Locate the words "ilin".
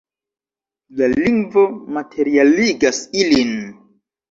3.23-3.57